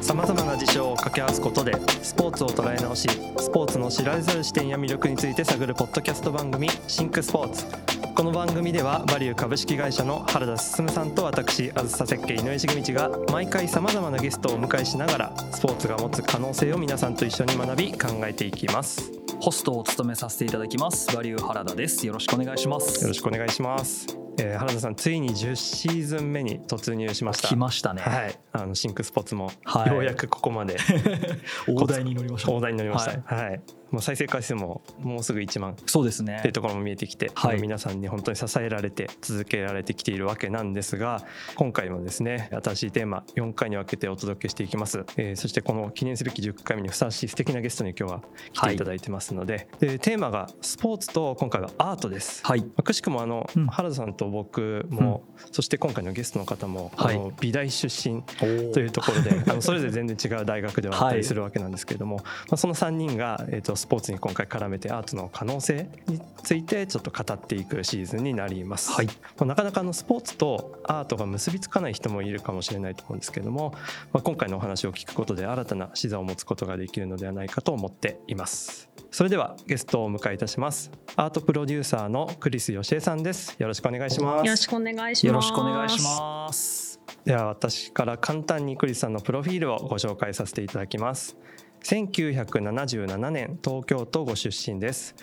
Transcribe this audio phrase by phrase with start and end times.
[0.00, 1.72] さまざまな事象を掛け合わすことで
[2.02, 7.66] スポーツを捉え直しスポーツの知られざる視点や魅力について探るポッドキャスト番組「シンクスポーツ」
[8.14, 19.23] この番組ではバリュー株式会社の原田進さんと私あずさ設計井上重道が毎回さまざまなゲストをお迎えしながらスポーツが持つ可能性を皆さんと一緒に学び考えていきます。
[19.44, 21.14] ホストを務めさせていただきます。
[21.14, 22.06] バリュー原田です。
[22.06, 23.02] よろしくお願いします。
[23.02, 24.06] よろしくお願いします、
[24.38, 27.48] えー原田さんついに10シーズン目に突入しました。
[27.48, 28.38] 来ましたね、はい。
[28.52, 29.92] あのシンクスポーツもはい。
[29.92, 30.78] ようやくここまで。
[31.68, 32.52] 大台に乗りました。
[32.52, 33.10] 大台に乗りました。
[33.34, 33.44] はい。
[33.50, 33.60] はい、
[33.90, 36.36] もう再生回数ももうすぐ1万そうですね。
[36.38, 37.60] っていうところも見えてきて、はい。
[37.60, 41.22] 皆さんに本当に支えられて続けられてきているわけなんですが
[41.54, 52.40] 今回もですね新しいテーマ4回に分けてお届けしていきます、えーそしてこの記念すべき10回目にふさわしい素敵なゲストに今日は来ていただいてますので,、でテーマがスポーツと今回はアートです。
[52.44, 52.60] はい。
[52.60, 53.66] まあくしくもあの、うん。
[53.66, 57.16] 原田さんと僕も、そして今回のゲストの方も、はい。
[57.16, 69.06] あの美大出身というところであのそれぞれ全然違う大学ではあったりするわけなんですけれども、まあ、その3人が、えー、とスポーツに今回絡めてアートの可能性についてちょっと語っていくシーズンになります、はい。
[69.06, 73.74] まあなかなかあのスポーツとアートが結びつかない人もいるかもしれないと思うんですけれども、
[74.14, 78.88] まあ、今回のお話を聞くことで新たな視座を持つことができるのではないかと思っています。
[79.10, 80.90] それではゲストをお迎えいたします。
[81.16, 83.54] アートプロデューサーのクリス義恵さんです。
[83.58, 84.46] よろしくお願いします。
[84.46, 85.26] よろしくお願いします。
[85.26, 86.94] よろしくお願いします。
[87.24, 91.36] では私から簡単にクリスさんのプロフィールをご紹介させていただきます
[91.84, 95.14] 1977年東京都ご出身です。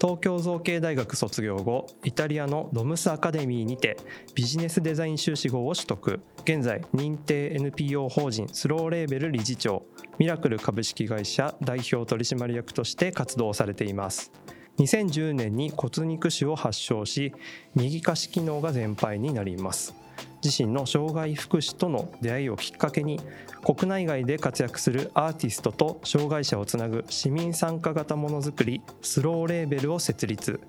[0.00, 3.96] 東京造形大学卒業後イタリアのロムスアカデミーにて
[4.36, 6.20] ビジネスデザイン修士号を取得。
[6.44, 9.82] 現在認定 NPO 法人スローレーベル理事長。
[10.18, 14.30] ミラクル株式会社代表取締役として活動されています。
[14.78, 17.32] 2010年に骨肉腫を発症し
[17.74, 20.03] 右下肢機能が全廃になります。
[20.44, 23.18] 自身の障害福祉との出会いをきっかけに
[23.64, 30.60] 国内外で活躍するアーティストと障害者をつなぐ市民参加型ものづくりスローレーベルを設立。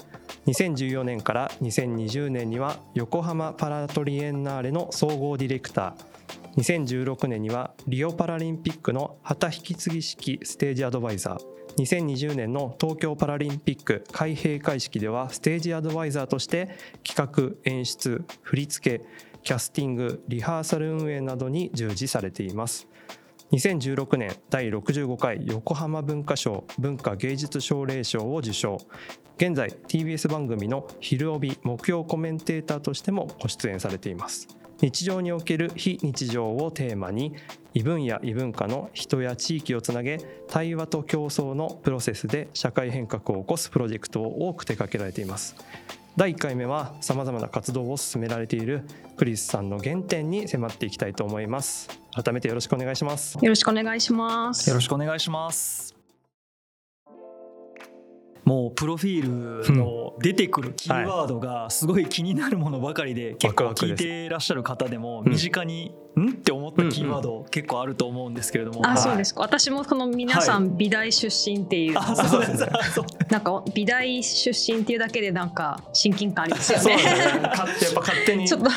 [0.48, 6.16] 2014年から2020年には横浜パラトリエンナーレの総合ディレクター。
[6.56, 11.56] 2016年にはリオパラリンピックの旗引き継ぎ式ステージアドバイザー。
[11.78, 16.70] 2020年の東京パラリンピック開閉会式ではステージアドバイザーとして
[17.04, 19.06] 企画演出振り付け
[19.46, 22.88] キャスティングリハーサル運営などに従事されています。
[23.52, 28.80] 2016年第65回横浜文化賞文化芸術奨励賞を受賞。
[29.38, 34.48] 現在 TBS 番組の「昼帯」木曜コメンテーターとしてもご出演されています。
[34.82, 37.36] 日常における非日常をテーマに
[37.76, 40.18] 異分野異文化の人や地域をつなげ
[40.48, 45.56] 対話と競争のプロセスで社会変革を起こすプロジェクトを多く手掛けられています。
[46.18, 48.88] 第1回目はさまざまな活動を進められている
[49.18, 51.90] クリスさんの原点に迫っていきたいと思います。
[52.14, 53.38] 改めてよろしくお願いします。
[53.42, 54.70] よろしくお願いします。
[54.70, 55.95] よろしくお願いします
[58.46, 65.32] もうプロフィールの出てくるキーワードがすごい気になるものばかりで結構聞いてらっしゃる方でもうん。
[65.32, 66.30] 身近にん？
[66.30, 69.36] って思ったキーワード結構あると思うんですけれども、あ、そうです。
[69.36, 69.42] か。
[69.42, 72.66] 私もこの皆さん美大出身っていう、あそうです。
[72.94, 76.84] そうなんか美大出身っていうだけでなんか親近感ありますよね。
[76.84, 77.42] そうですね。
[77.42, 78.70] 勝手やっぱ勝手に ちょっと。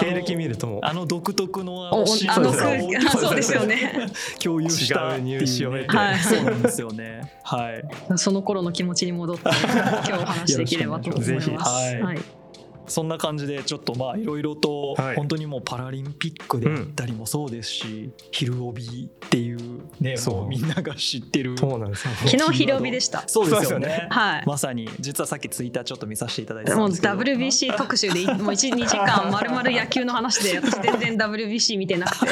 [0.00, 0.78] 経歴見るとも。
[0.78, 4.08] うあの独特のあおの空気あそうですよね。
[4.42, 5.96] 共有した入試を経て。
[5.96, 6.18] はい。
[6.18, 7.30] そうなんですよね。
[7.44, 7.84] はい。
[8.16, 12.46] その頃の気持ちに戻って 今日お話しできればと思います。
[12.88, 15.16] そんな感じでちょっとまあいろいろとはい。
[15.16, 19.58] 本当にもうパラリンピックであったりもそうですし、昼帯っていう
[20.00, 20.34] ねそう。
[20.36, 21.58] もうみんなが知ってる。
[21.58, 22.14] そうなんですよ。
[22.14, 23.24] 昨日昼帯でした。
[23.26, 24.06] そうですよね。
[24.10, 24.44] はい。
[24.46, 32.26] まさに実はさっきツイッターちょっと見させていただいてたもう WBC 特集でいもう12時間まるまる野球の話で私全然 WBC 見てなくて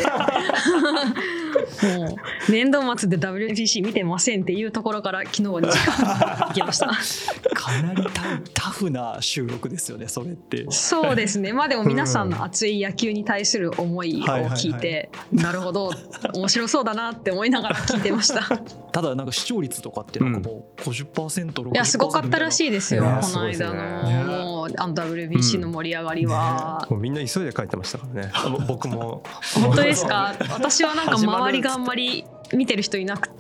[1.99, 2.17] も
[2.49, 6.87] う年度末で WBC 見てませんっていうところから昨日は2時間行きました。
[7.55, 8.23] かなりタ
[8.55, 10.67] タフな収録ですよねそれって。
[10.71, 11.53] そうですね。
[11.53, 15.93] まあでも皆さんの熱い野球に対する思いを聞いて、なるほど
[16.35, 18.43] 面白そうだなって思いながら聞いてました。
[18.93, 24.44] ただなんか視聴率とかってなんかもう 50%60% いやすごかったらしいですよこの間の、ね
[24.77, 28.33] あの WBC の盛り上がりは、もうみんな急いで書いてましたからね。
[28.67, 29.23] 僕も。
[29.55, 30.35] 本当ですか？
[30.51, 33.35] 私はなんか周りがあんまり見てる人いなくて。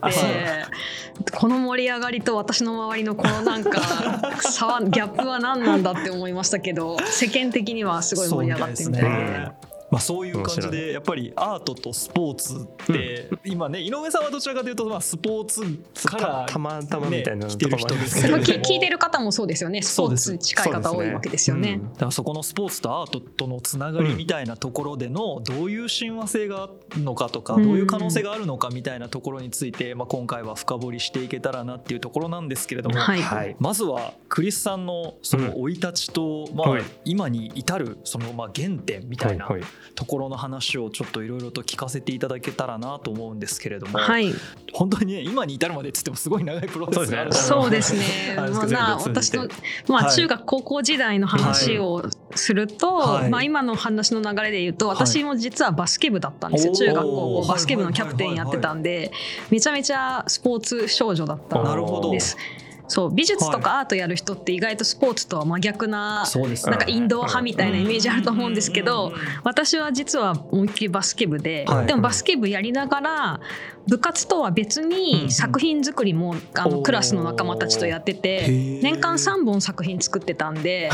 [1.32, 3.80] この盛り上がりと私の周りのこのなんか
[4.42, 9.48] 差はギャップは何なんだって思いましたけど世間的にはすごい盛り上がってみたいで
[9.94, 15.62] まあ、そういう感じでやっぱりアートとスポーツって、今ね井上さんはどちらかというとまあスポーツ
[16.08, 19.82] からたたまたまみたいなね来てる人ですけれど聞いてる方もそうですよね。
[19.82, 21.80] スポーツ近い方多いわけですよね。
[21.92, 27.62] だからそこのスポーツとアートとのつながりみたいなところでのどういう親和性があるのかとかうん。
[27.62, 33.22] どういう可能性があるのかみたいなところについて、まあ、今回は深掘りしていけたらなっていうところなんですけれども、はい。
[33.22, 33.54] はい。
[33.60, 36.82] まずはクリスさんのその生い立ちと、まあはい。
[37.04, 44.32] 今に至るそのまあ原点みたいなはいはいところの話をちょっといろいろと聞かせていただけたらなと思うんですけれども、はい、
[44.72, 48.34] 本当にね今に至るまでっつってもすごい長いプロセスがあるそうですね。
[48.36, 49.48] まあ、私の、
[49.88, 50.14] まあ、はい。
[50.14, 52.04] 中学高校時代の話を
[52.34, 53.30] すると、はい。
[53.30, 54.96] まあ、今の話の流れで言うと、はい。
[54.96, 56.72] 私も実はバスケ部だったんですよ。
[56.72, 56.78] おー。
[56.78, 59.12] 中学高校バスケ部のキャプテンやってたんで、
[59.50, 62.08] めちゃめちゃスポーツ少女だったなるほど。
[62.08, 62.36] んです。
[62.86, 66.24] そう美術とかアートやる人って意外とスポーツとは真逆な
[66.66, 71.86] なんかインドア派みたいなイメージあると思うんですけど私は実は思いっきりバスケ部で、はい。
[71.86, 73.40] でもバスケ部やりながら
[73.86, 78.82] 部活とは別に作品作りもあのクラスの仲間たちとやってへてー。
[78.82, 80.90] 年間3本作品作ってたんで、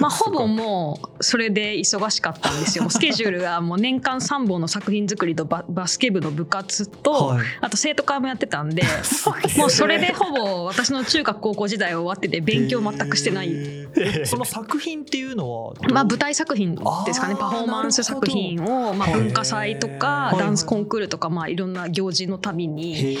[0.00, 2.88] まあ、ほぼもうそれで忙しかったんですよ。
[2.90, 7.46] スケジュールがもう年間3本の作品作りとババスケ部の部活と、はい。
[7.60, 8.82] あと生徒会もやってたんで
[9.56, 13.84] もうそれでほぼ私の中学高校時代は終わってて勉強全くしてない。
[14.24, 16.74] その作品っていうのはまあ、舞台作品
[17.06, 17.36] ですかね。
[17.36, 20.38] パフォーマンス作品を、まあ、文化祭とかはい。
[20.38, 23.16] ダンスコンクールとか、まあ、いろんな行事のたびに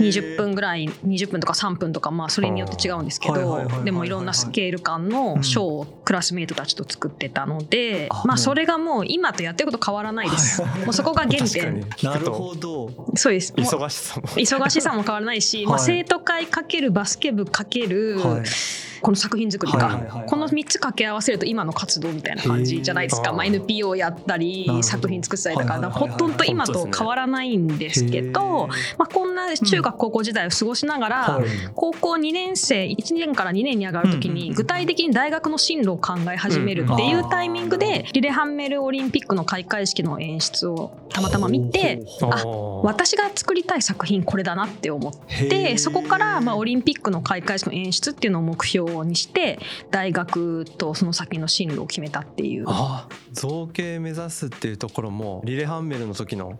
[0.00, 10.62] 20 20分ぐらい20分とか3分とか、まあ、それによって違うんですけどでもいろんなスケール感のショーをクラスメートたちと作ってたので、まあ、それがもう今とやってること変わらないです。
[10.62, 10.80] はい。
[10.84, 11.46] もうそこが原点。
[11.46, 12.90] 聞くとなるほど。
[13.16, 13.52] そうです。
[13.54, 14.26] 忙しさも。
[14.28, 15.84] 忙しさも変わらないし、まあ、はい。
[15.84, 18.42] 生徒会かけるバスケ部かける、はい。
[19.04, 20.28] この作品作りか、はいはいはいはい。
[20.28, 31.44] この3つ掛け合わせると今の活動みたいな感じじゃないですか、まあ、NPO やったり作品作ってたりとかほとんど今と変わらないんですけど、まあ、こんな中学高校時代を過ごしながら、はい。
[31.74, 42.46] 高校2年生1年から2年に上がる時に具体的に大学の進路を考え始めるっていうタイミングでリレハンメルオリンピックの開会式の演出をたまたま見てあ
[42.82, 45.12] 私が作りたい作品これだなって思っ
[45.48, 45.76] て。
[45.78, 49.58] そこからまあオリンピックの開会式の演出っていうのを目標にして
[49.90, 52.64] 大学とその先の進路を決めたっていう。
[52.66, 56.52] あ造形目指すっていうところもリレハンメルの時の？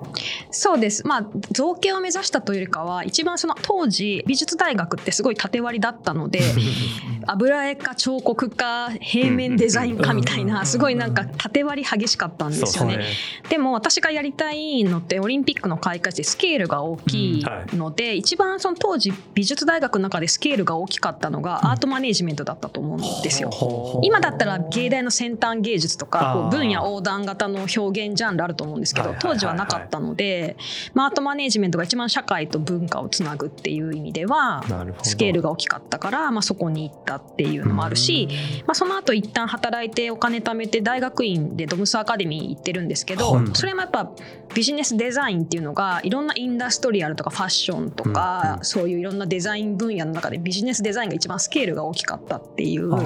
[0.51, 1.07] そうです。
[1.07, 6.41] まあ造形を目指したというよりかは一番その当時美術大学ってすごい縦割りだったので
[7.27, 13.05] 油絵か彫刻か平面デザインかみたいうんなすごいなんか縦割り激しかったんですよね。
[13.49, 23.51] でも私がやりたいのってオリンピックの開会式でスケールが大きいので、一番その当時美術大学の中でスケールが大きかったのがアートマネジメントだったと思うんですよ。
[24.03, 30.57] 今だったら芸大の先端芸術とか分野横断型の表現ジャンルあると思うんですけど当時はなかったので
[30.95, 34.63] まあアートマネジメントが一番社会と文化をつなぐっていう意味では
[35.03, 38.29] スケールが大きかったから、まあ、そこに行ったっていうのもあるし、
[38.67, 44.11] まあ、その後一旦働いてお金貯めて大学院でドムスアカデミー行ってるんですけど、はいそれもやっぱ
[44.55, 52.91] ビジネスデザインっていうのがいろんなインダストリアルとかファッションとか、そういういろんなデザイン分野の中でビジネスデザインが一番スケールが大きかったっていう。
[52.91, 52.99] だ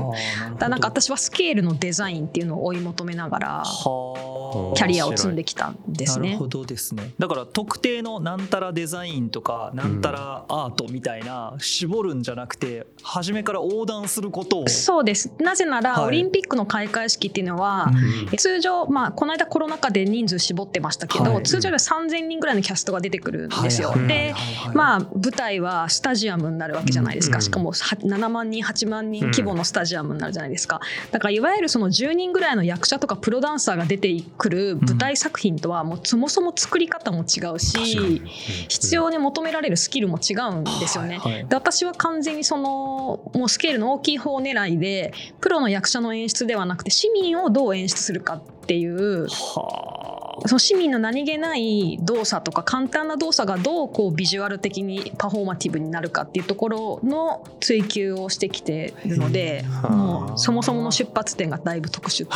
[0.58, 4.76] かなんか私はスケールのデザインっていうのを追い求めながらはあ。
[4.76, 6.28] キャリアを積んできたんですね。
[6.28, 6.48] なるほ。
[6.48, 7.12] どですね。
[7.18, 14.68] だから特定のなんたらデザインとかなんたらアートみたいな絞るんじゃなくて初めから横断することを。
[14.68, 15.32] そうです。
[15.38, 16.06] なぜなら、はい。
[16.06, 17.90] オリンピックの開会式っていうのは、
[18.30, 18.36] うん。
[18.36, 21.42] 通常、まあ、この間コロナ禍で人数絞ってましたけど、はい。
[21.42, 23.94] 通常では3000人ぐらいのキャストが出てくるんですよ。
[24.06, 24.34] で
[24.74, 27.42] まあ、舞台はスタジアムになるわけじゃないですか、うん。
[27.42, 30.80] しかもは7万人8万人規模のスタジアムになるじゃないですか。
[31.10, 38.22] だからいわゆるその10人ぐらいの役者とかプロダンサーが出てくる舞台作品とはもうそもそも作り方も違うし、
[38.68, 41.20] 必要に求められるスキルも違うんですよね。
[41.48, 62.26] で私は完全にそのもうスケールの大きい方狙いでプロの役者の演出ではなくて市民をどう演出するかっていうはその市民の何気ない動作とか簡単な動作がどうこうビジュアル的にパフォーマティブになるかっていうところの追求をしてきているのでーもうそもそもの出発点がだいぶ特殊。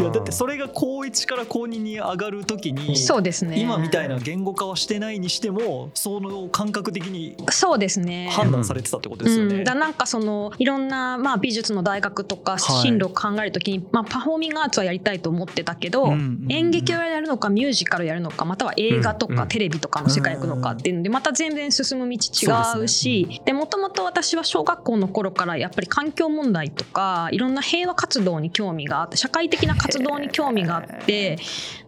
[0.00, 3.60] いやだってそれが高1から高2に上がるときにそうですね。
[3.60, 8.28] 今みたいな言語化はしてないにしてもその感覚的にそうですね。
[8.32, 9.56] 判断されてたってことですよね。
[9.56, 31.38] うん、だなんかそのいろんな、まあ、美術の大学とかはい進路を考えるときに、まあ、パフォーミングアーツはやりたいと思ってたけど、うんうん演劇をやるのかミュージカルやるのかまたは映画とかテレビとかの世界行くのかっていうのでまた全然進む道違うしでもともと私は小学校の頃からやっぱり環境問題とかいろんな平和活動に興味があって社会的な活動に興味があって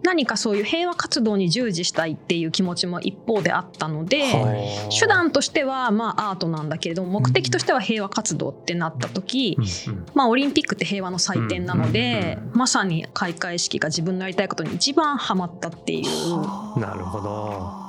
[0.03, 4.23] 何かそういう平和活動に従事したいっていう気持ちも一方であったので。
[4.33, 9.57] はい手段としてはまあアートなんだけれども目的としては平和活動ってなった時、
[10.15, 16.81] まあ、オリンピックって平和の祭典なので、まさに開会式が自分のやりたいことに一番ハマったっていう。
[16.81, 17.81] なるほど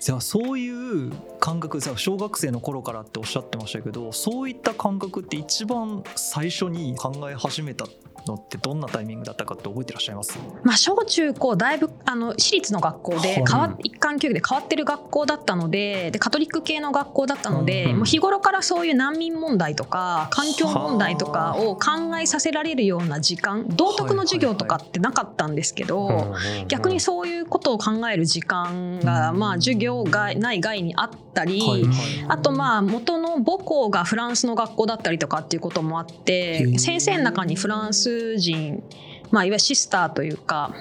[0.00, 7.84] じゃあそういう感覚さ小学生の頃からっておっしゃってましたけどそういった感覚って一番最初に考え始めた
[8.26, 10.38] のってどんなタイミングだったかって覚えてらっしゃいます？
[10.62, 17.96] まあ、小中高だいぶあの私立の学校で変わは一貫教育で変わってる学校だったのででカトリック系の学校だったので、うん。
[17.98, 26.34] もう日頃からそういう難民問題とか環境問題とかを考えさせられるような時間道徳の授業とかってなかったんですけど。
[26.68, 29.38] 逆にそういうことを考える時間が、うん。
[29.38, 31.82] まあ、授業がない外にあったり、はい
[32.28, 36.78] あとまあ元の母校がフランスの学校だったりとかっていうこともあっへてー。
[36.78, 38.82] 先生の中にフランス人
[39.30, 40.74] まあ、いわゆるシスターというか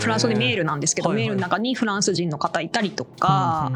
[0.00, 3.70] フランス語でメールなんですけど、メールの中にフランス人の方いたりとか、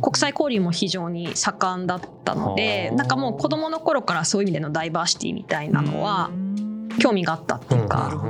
[0.00, 2.96] 国際交流も非常に盛んだったのではあ。
[2.96, 6.48] なんかもう子どもの頃からそういう意味でのダイバーシティみたいなのはうん。
[6.98, 8.24] 興味があったっていううんか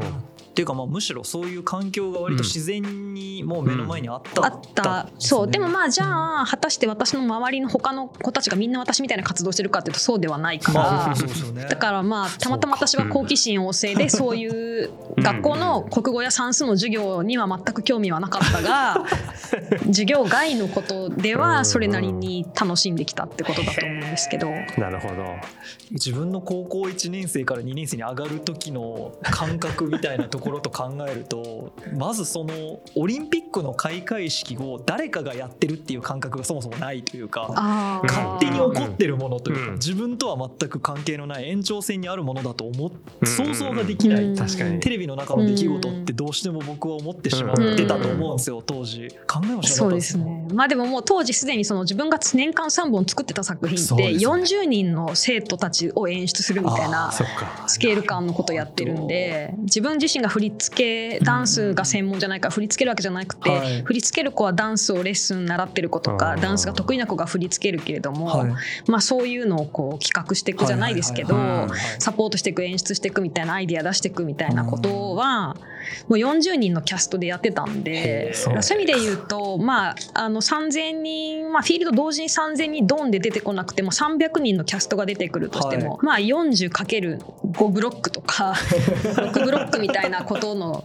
[0.58, 5.08] っていうかまあむしろそういう環境が割と自然にもう目の前にあった、あった。
[5.20, 5.48] そう。
[5.48, 11.64] でもまあじゃあ果たして私の周りの他の子たちがみんな私みたいな活動してるかっていうとそうではないかまあらそうですよね。
[11.66, 14.48] だからまあたまたま私は好奇心旺盛でそうい
[14.84, 19.04] う学校の国語や算数の授業には全く興味はなかったが
[19.86, 24.50] 授業外のことではそれなりに楽しんできたってことだと思うんですけど。
[24.76, 25.36] なるほど。
[25.92, 39.74] 自分の高校1年生から2年生に上がる時の感覚みたいなところと考えるとまずそのオリンピックの開会式を誰かがやってるっていう感覚がそもそもないというか勝手に起こってるものというかうん。
[39.74, 42.90] 自分とは全く関係のない延長線にあるものだと思っ
[43.20, 43.26] うん。
[43.26, 44.36] 想像ができないうん。
[44.36, 44.80] 確かに。
[44.80, 49.08] テレビの中の出来事ってどうしても僕は思ってしまってたと思うんですよ当時。
[49.26, 50.48] 考えもしなかそうでったですすね。
[50.52, 54.26] まあでももう当時すでにその自分が年間3本作ってた作品ってそうですね。
[54.26, 57.12] 40人の生徒たちを演出するみたいな
[57.66, 63.82] スケール感のことやってるんで自分自身が振り付けダンスが専門じゃないから振り付けるわけじゃなくて、はい。
[63.82, 68.50] 振り付ける子はダンスをレッスン習ってる子とかダンスが得意な子が振り付けるけれども、はい。
[68.86, 71.34] まあ、そういうのをこう企画していくじゃないですけど
[71.98, 75.56] サポートしていく演出していくみたいなアイディア出していくみたいなことは
[76.08, 90.84] もう40人のキャストでやってたんでそういう意味で言うと、まあ、あの3000人、まあ、フィールド同時に3000人ドンで出てこなくても300人のキャストが出てくるとしても、まあ 40×5 ブロックとか 6ブロックみたいなことの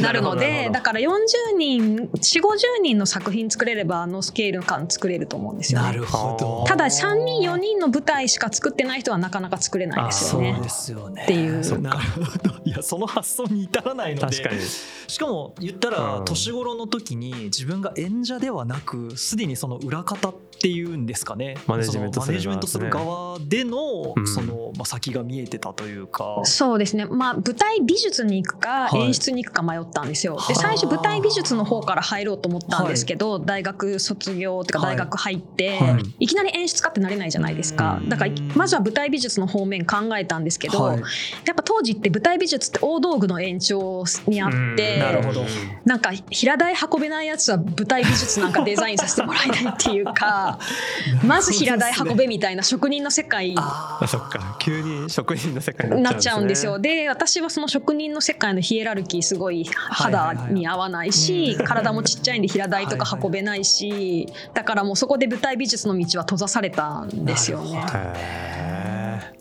[0.00, 1.16] なるのでだから40
[1.56, 5.86] 人4 5 0人の作品作れればあのスケール感作れると思うんですよね。
[5.86, 6.64] なるほど。
[6.66, 10.52] ただ3人4人の舞台しか作ってない人はなかなか作れないですよね。
[10.54, 10.62] そう。
[10.62, 11.22] ですよね。
[11.24, 11.64] っていう。
[11.64, 12.54] そなるほど。
[12.64, 14.60] いやその発想に至らないので確かに。
[15.08, 16.24] しかも言ったらうん。
[16.24, 21.56] 年頃の時に自分が演者ではなくすでにその裏方っていうんですかね。
[21.66, 24.26] マネジメントする側そのマネジメントする側でのうん。
[24.26, 26.40] その、まあ、先が見えてたというか。
[26.44, 29.02] そうですね、まあ、舞台美術に行くかはい。
[29.02, 30.36] 演出に行くか迷ったんですよ。
[30.36, 30.48] はあ。
[30.48, 34.96] で最初舞台美術の方から入ろうと思ったんですけど、大学卒業っていうかはい。
[34.96, 36.24] 大学入って、はい。
[36.24, 37.98] い、きなり演出家ってなれないじゃないですか。
[38.02, 38.08] うん。
[38.08, 40.98] だからまずは舞台美術の方面考えたんですけど、はい。
[40.98, 41.04] や
[41.52, 45.44] っぱ当時って舞台美術って大道具の延長にあって、うんなるほど。
[45.84, 50.58] なんか平台運べないやつは舞台美術なんかデザインさせてもらえないっていうか
[51.24, 56.78] まず平台運べみたいな職人の世界ああそっか急に職人の世界になっちゃうんんですすよ。
[56.78, 68.87] で私はその職人の世界のヒエラルキーすごい肌に合わないし、はい体もちっちゃいんで平台とか運べないし、だからもうそこで舞台美術の道は閉ざされたんですよね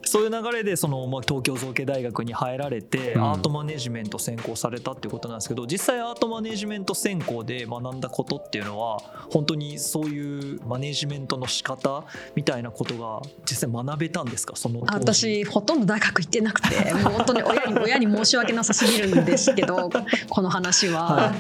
[0.08, 3.24] そういう流れでその、まあ、東京造形大学に入られて、うん。
[3.24, 9.00] アートマネジメント専攻されたっていうことなんですけど実際アートマネジメント専攻で学んだことっていうのは
[9.32, 14.56] 本当にそういうマネジメントの仕方みたいなことが実際学べたんですか？
[14.56, 19.90] その私ほとんど大学行ってなくて もう本当に親に親に申し訳なさすぎるんですけど
[20.30, 21.34] この話は。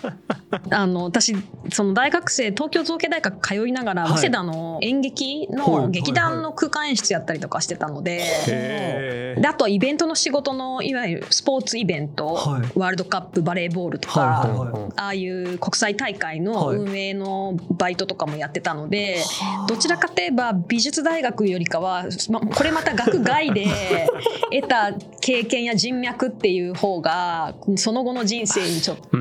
[0.71, 1.35] あの私
[1.73, 4.11] その大学生東京造形大学通いながら、はい。
[4.13, 5.81] 早稲田の演劇はいはい。
[5.83, 8.21] の劇団の空間演出やったりとかしてたので。
[9.45, 12.61] あとはイベントの仕事のいわゆるスポーツイベント、はい。
[12.75, 16.77] ワールドカップバレーボールとか、はいはいはいああいう国際大会のはい。
[16.77, 19.17] 運営のバイトとかもやってたので、
[19.67, 23.67] どちらかといえば美術大学よりかは、ま、これまた学外で
[24.51, 29.17] 得た経験や人脈っていう方がその後の人生にちょっと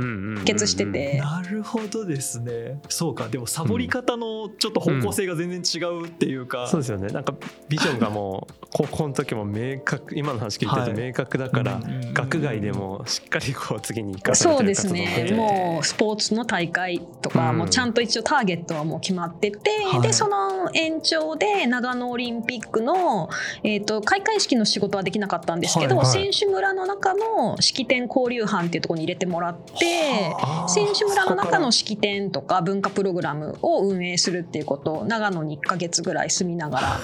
[0.47, 2.81] 結してて、なるほどですね。
[2.88, 3.29] そうか。
[3.29, 7.09] でもサボり方のちょっと方向性が全然違うっていうか、そうですよね。
[7.09, 7.35] なんか
[7.69, 15.33] ビジョンがもう 高校の時も明確今の話聞いてると明確だから、うんうんうん学外でもしっかりこう次に生かされそうですね。
[15.35, 17.59] もうスポーツの大会とか、うん。
[17.59, 20.03] もうちゃんと一応ターゲットはもう決まってて、はい。
[20.03, 23.29] でその延長で長野オリンピックの、
[23.62, 26.31] えー、と開会式の仕事はできなかったんですけど、はいはい。
[26.31, 30.36] 選手村の中の式典交流班っていうところに入れてもらって。
[30.40, 30.69] あー。
[30.69, 37.00] 選手村の中の式典とか文化プログラムを運営するっていうことを長野に1ヶ月ぐらい住みながら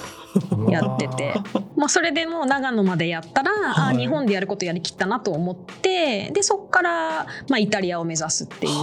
[0.69, 1.33] やってて、
[1.75, 3.97] まあ、それでもう長野までやったら、あはい。
[3.97, 8.73] 日本でやることやりきったなと思ってでそこから、まあ、イタリアを目指すっていう。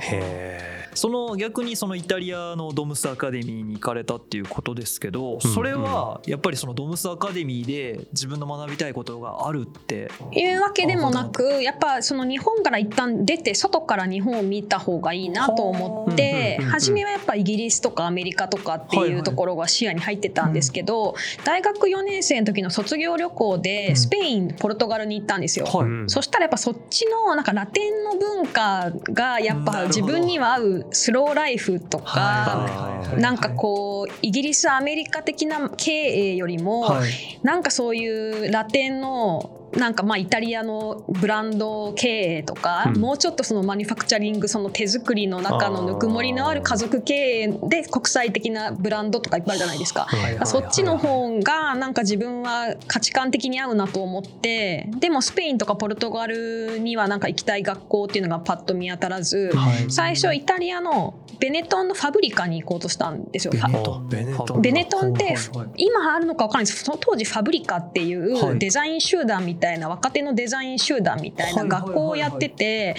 [0.00, 5.40] へその逆にそのイタリアのドムスアカデミーに行かれたっていうことですけど、ん。
[5.40, 25.66] それはやっぱりそのドムスアカデミーで自分の学びたいことがあるっていうわけでもなくやっぱその日本から一旦出て外から日本を見た方がいいなと思ってはあ初めはやっぱイギリスとかアメリカとかっていうところが視野に入ってたんですけど大学4年生の時の卒業旅行でスペインポルトガルに行ったんですよ。
[26.06, 37.10] そしたらやっぱそっちのなんかラテンの文化がやっぱ自分には合うスローライフとかはいなんかこうイギリスアメリカ的な経営よりもはい。
[37.42, 43.00] なんかそういうラテンのなんかまあイタリアのブランド経営とか、うん。
[43.00, 50.02] もうちょっとそのマニファクチャリングその手作りの中のぬくもりのある家族経営で国際的なブランドとかいっぱいあるじゃないですか。
[50.02, 59.90] はいそっちの方がなんか自分は価値観的に合うなと思ってでもスペインとかポルトガルにはなんか行きたい学校っていうのがパッと見当たらずはい。
[59.90, 63.52] 最初イタリアのベネトンのファブリカに行こうとしたんですよ。
[63.52, 63.96] ベネトン。
[63.96, 64.62] あベネトン。
[64.62, 65.34] ベネトンって
[65.76, 66.84] 今あるのか分かんないです。
[66.84, 68.52] その当時ファブリカっていはい。
[68.54, 71.90] うデザイン集団みたいな若手のデザイン集団みたいなはいはいはいはい。
[71.90, 72.94] 学校をやってて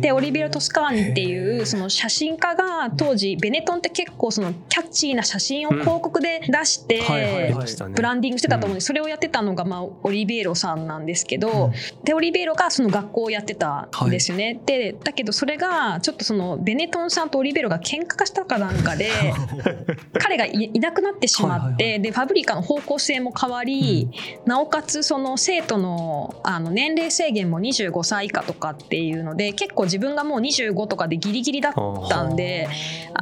[0.00, 7.54] でオリベロ・トスカーニっていうその写真家が当時ベネトンって結構そのキャッチーな写真を広告で出してはいはいはい。
[7.54, 7.94] ましたね。
[7.96, 11.72] ブランディングしてたと思うんでそれをやってたのがまあオリベーロさんなんですけど、
[12.04, 14.60] でオリベーロがその学校をやってたんですよね。
[14.66, 19.10] でだけどそれがちょっとそのベネトンさんとオリベーロが喧嘩化したかなんかで
[20.20, 24.10] 彼がいいなくなってしまって、はいはいはでファブリカの方向性も変わり、
[24.44, 32.68] なおかつその生徒のあの年齢制限も25歳以下とかっていうので結構自分がもう25とかでギリギリだったんで。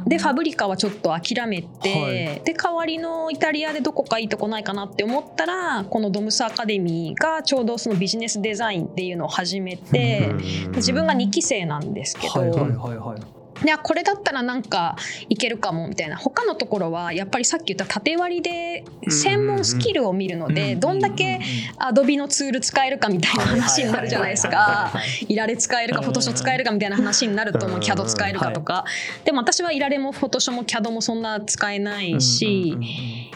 [0.05, 2.41] でファブリカはちょっと諦めて、はい。
[2.45, 10.29] で代わりのイタリアでどこかいいとこないかなって思ったらこのドムスアカデミーがちょうどそのビジネスデザインっていうのを始めて、
[10.75, 14.95] 自分が2期生なんですけど、はいはいはいはいいやこれだったらなんか
[15.29, 21.39] いけるかもみたいな他のところはやっぱりさっき言った縦割りで専門スキルを見るのでどんだけ
[21.77, 24.93] アドビのツール使えるかみたいな話になるじゃないですか。
[25.27, 27.79] いられ使えるかフォトショー使えるかみたいな話になると思う。
[27.79, 28.85] CAD 使えるかとか。
[29.25, 32.77] でも私はいられもフォトショーも CAD もそんな使えないし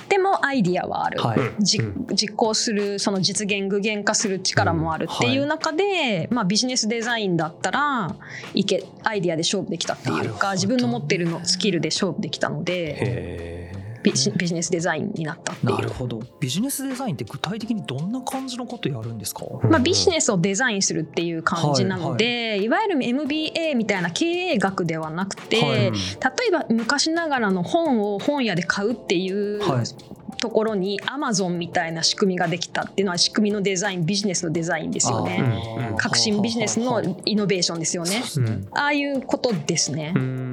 [0.10, 1.22] でもアイディアはある。
[1.22, 1.40] はい。
[1.60, 1.80] じ
[2.14, 8.16] 実行するその実現具現化する力もあるっていう中で、まあ、ビジネスデザインだったら
[8.54, 13.72] いけアイディアで勝負できたっていうなるほどか自分の持ってるのスキルで勝負できたのでへ
[14.04, 15.74] ビジビジネスデザインになったっていう。
[15.74, 16.22] なるほど。
[16.40, 19.46] ビジネスデザインって具体的にどんな感じのことやるんですか？
[19.70, 22.68] まあ、ビジネスをデザインするっていう感じなので、い。
[22.68, 25.78] わゆる MBA みたいな経営学ではなくて、はい。
[25.78, 25.92] 例
[26.48, 29.86] えば昔ながらの本を本屋で買うっていうはい
[30.42, 35.38] ところに Amazon みたいな仕組みができたっていうのは仕組みのデザインビジネスのデザインですよね。
[35.40, 38.24] うんうん革新ビジネスのイノベーションですよね。
[38.38, 40.12] うんああいうことですね。
[40.16, 40.51] 本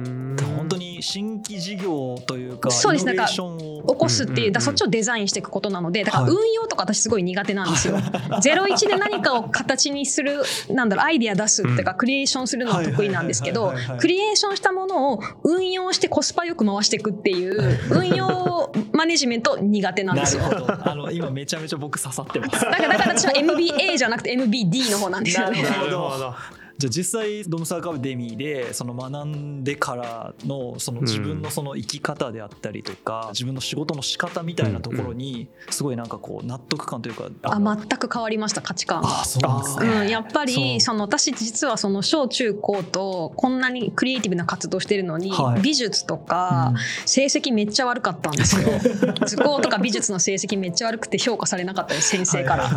[0.69, 3.03] 当に新規事業というかそうです。
[3.03, 3.93] イノベーションを。
[3.93, 4.53] 起こすっていう、うんうんうん。
[4.53, 6.31] だそっちをデザインしていくことなのでだからはい。
[6.33, 7.97] 運用とか私すごい苦手なんですよ。
[8.41, 20.43] 01で何かを形にするなんだろうアイディア出すっていうか、クリエーションするのは得意なんですけどクリエーションしたものを運用してコスパよく回していくっていう 運用マネジメント苦手なんですよ。
[20.43, 20.89] なるほど。
[20.91, 22.51] あの今めちゃめちゃ僕刺さってます。
[22.51, 25.63] だからだから私は MBA じゃなくて MBD の方なんですよね。
[25.63, 25.85] なるほど。
[25.85, 39.01] なるほどじゃあ実際ドムスアカデミーでその学んでからのその自分のその生き方であったりとか、自分の仕事の仕方みたいなところにすごいなんかこう納得感というかあの全く変わりました価値観。
[39.03, 45.61] あそうなんですね、うん、やっぱりその私実はその小中高とこんなにクリエイティブな活動してるのに、はい。
[45.61, 46.73] 美術とか
[47.05, 48.69] 成績めっちゃ悪かったんですよ。
[49.27, 52.69] 図工とか美術の成績めっちゃ悪くて評価されなかったです先生から。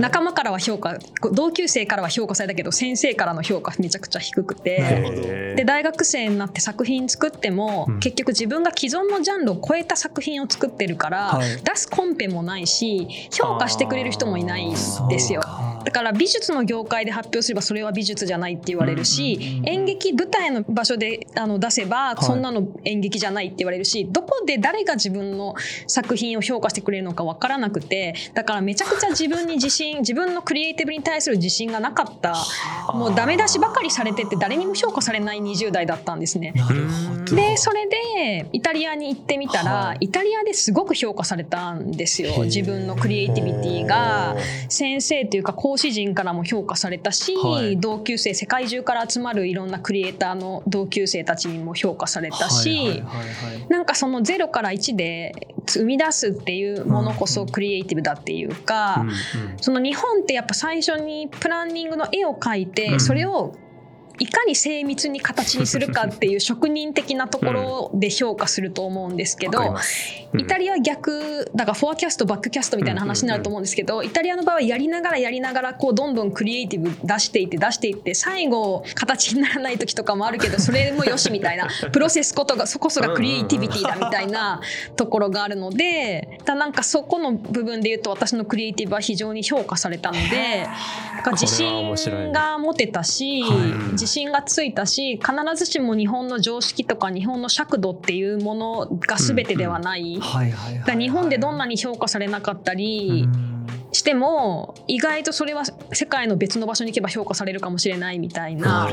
[0.00, 0.98] 仲間からは評価
[1.32, 5.54] 同級生からは評価されたけど先生からの評価めちゃくちゃ低くて。
[5.56, 8.00] で大学生になって作品作っても、うん。
[8.00, 11.56] 結局自分が既存のジャンルを超えた作品を作ってるから、はい。
[11.62, 15.42] 出すコンペもないし評価してくれる人もいないんですよ。
[15.84, 22.24] だから美術の業界で発表すればそれは美術じゃないって言われるし、演劇舞台の場所であの出せばい。
[22.24, 25.54] そんなの演劇じゃないって言われるし、どこで誰が自分の
[25.86, 32.34] 作品を評価してくれるのか分からなくてだからめちゃくちゃ自分に自信 自分のクリエイティブに対する自信がなかった。
[32.92, 36.54] もうダメ出しばかりされてて誰にも評価されない20代だったんですね。
[37.34, 39.98] でそれでイタリアに行ってみたら、はい。
[40.00, 42.44] イタリアですごく評価されたんですよ。
[42.44, 44.36] 自分のクリエイティビティが。
[44.68, 47.78] 先生というか講師陣からも評価されたし、はい。
[47.78, 53.02] 同級生世界中から集まるいろんなクリエイターの同級生たちにも評価されたし、はいはいはいは
[53.66, 53.68] い。
[53.68, 55.34] なんかその0から1で
[55.66, 59.04] 生み出すっていうものこそクリエイティブだっていうか、
[59.60, 63.00] その日本ってやっぱ最初にプランニングの絵を描いて、うん。
[63.00, 63.54] それを
[64.18, 69.76] いかに精密に形にするかっていう職人的なところで評価すると思うんですけど、
[70.36, 84.60] イタリアは逆だからフォアキャストバックキャストみたいな話になると思うんですけど、イタリアの場合はやりながらやりながらこうどんどんクリエイティブ出していって出していって最後形にならない時とかもあるけどそれもよしみたいな プロセスことがそこそがクリエイティビティだみたいな
[84.96, 90.66] ところがあるのでだなんかそこの部分で言うと私のクリエイティブは非常に評価されたので
[91.32, 91.94] 自信
[92.32, 93.92] が持てたし、はい。
[93.92, 100.18] 自信がついたし必ずしも日本の常識とか日本の尺度っていうものが全てではない。
[100.20, 103.58] はいはいはいだから日本でどんなに評価されなかったりうん。
[103.92, 108.88] しても意外とそれは世界の別の場所に行けば評価されるかもしれないみたいな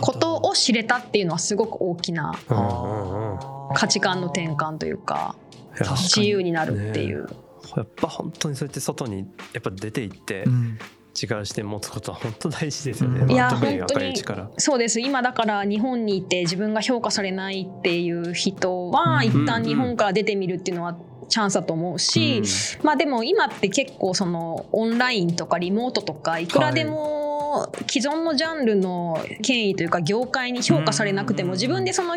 [0.00, 2.32] ことを知れたっていうのはすごく大きな
[3.74, 5.34] 価値観の転換というか
[5.76, 7.28] 自由になるっていう。
[7.76, 10.78] やっぱ本当にそうやって外にやっぱ出て行ってうん
[11.22, 13.20] 違う視点持つことは本当大事ですよね。
[13.20, 13.30] うん。
[13.30, 14.14] いや本当に。
[14.58, 15.00] そうです。
[15.00, 20.96] 今だから日本にいて自分が評価されないっていう人はうん一旦日本から出てみるっていうのは
[21.28, 22.42] チャンスだと思うし、
[22.82, 32.14] まあでも今って結構そのオンラインとかリモートとかいくらでも既存のジャンルの権威というか業界に評価されなくても自分でその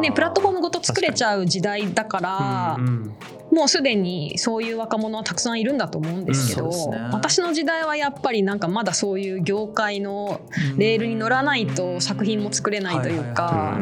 [0.00, 3.14] ねプラットフォームごと作れちゃう時代だからうんうん
[3.56, 7.08] もうすでにそういう若者はたくさんいるんだと思うんですけどうんね。
[7.10, 10.42] 私の時代はやっぱりなんかまだそういう業界の
[10.76, 13.78] レールに乗らないと作品も作れないというはいか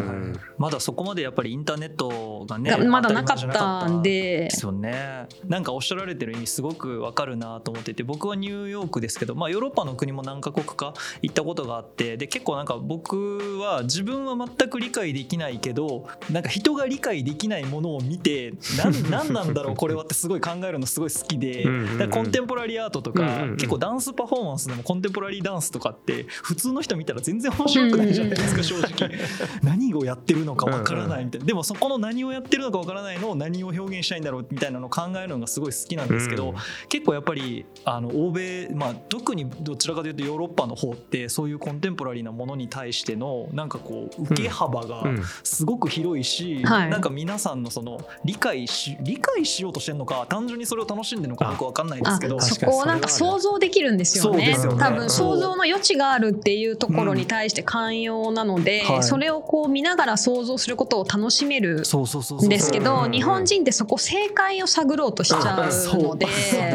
[0.58, 4.44] まだそこまでやっぱりインターネットがねがまだなかっ当たんで。
[4.44, 5.26] ですよね。
[5.46, 21.64] なんかおっしゃられてる意味すごくわかるなと思っていて僕はニューヨークですけど、まあ、ヨーロッパの国も何カ国か行ったことがあってで結構なんか僕は自分は全く理解できないけどなんか人が理解できないものを見てなんなんなんだろうこれはってすごい考えるのすごい好きで
[22.10, 29.10] コンテンポラリーアートとか、結構ダンスパフォーマンスでもコンテンポラリーダンスとかって普通の人見たら全然面白くないじゃないですか正直。
[29.62, 31.46] 何をやってるのかわからないみたいな。
[31.46, 36.56] でもそこの何をやってるのかわからないのを何を表現したいんだろうみたいなのを考えるのがすごい好きなんですけど、うん。
[36.88, 45.22] 結構やっぱりあの欧米、まあ、特にどちらかというとヨーロッパの方ってそういうコンテンポラリーなものに対してのなんかこう受け幅がうん。
[45.42, 46.90] すごく広いし、はい。
[46.90, 52.40] なんか皆さんのその理解し理解しようとしてるのか単純にそれを楽しんでるのかよくわかんないですけど。
[52.40, 54.48] そこをなんか想像できるんですよね。
[54.48, 54.56] ね。
[54.78, 59.02] 多分想像の余地があるっていうところに対して寛容なので、はい。
[59.02, 66.26] それをこう見ながら想像することを楽しめるんですけど、うん日本人ってそこ正解を探ろうとしちゃうので。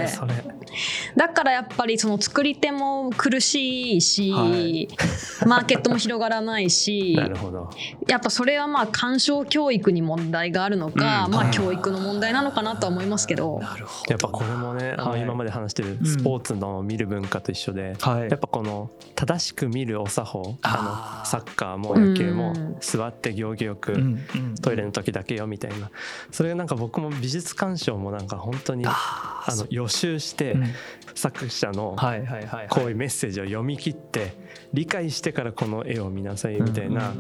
[0.08, 0.60] それ。
[1.16, 4.88] だからやっぱりその作り手も苦しいし、はい。
[5.46, 7.70] マーケットも広がらないし なるほど。
[8.08, 11.32] やっぱそれはまあ干渉教育に問題があるのか、うん。
[11.32, 13.60] まあはい教育の問題なのかなとは思いますけど。
[13.60, 14.12] なるほど。
[14.12, 15.22] やっぱこれもね、あのはい。
[15.22, 18.30] 今まで話してるスポーツの見る文化と一緒で、はい。
[18.30, 22.76] やっぱこの正しく見るお作法あのサッカーも野球もうん。
[22.80, 25.90] 座って行儀よく、うんうんトイレの時だけよみたいな。
[26.32, 30.64] それがなんか僕も美術鑑賞もなんか本当にあの予習してうん
[31.20, 32.68] 作者のはいはいはいはい。
[32.70, 34.34] こういうメッセージを読み切って
[34.74, 37.14] 理解してからこの絵を見なさいみたいな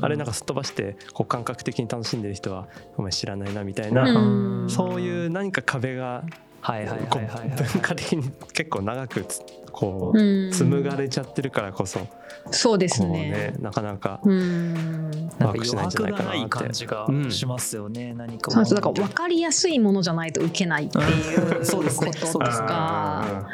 [0.00, 4.70] あれなんかすっ飛ばしてこう感覚的に楽しんでる人はお前知らないなみたいな、うん。
[4.70, 6.24] そういう何か壁が
[6.62, 7.48] はいはいこはいはいはい。
[7.48, 10.52] う文化的に結構長くつこううん。
[10.52, 12.00] 紡がれちゃってるからこそ。
[12.50, 13.52] そうですね。
[13.52, 15.10] ねなかなかうん。
[15.12, 18.50] なんかワークしないんじゃないかなって余白がない感じがうんしますよね、何か。
[18.60, 22.12] をそうだから分かりやすいものじゃないと受けないっていうことですそうですね。
[22.68, 23.48] か